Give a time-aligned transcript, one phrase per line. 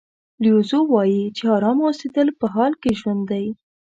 [0.43, 3.45] لیو زو وایي چې ارامه اوسېدل په حال کې ژوند دی.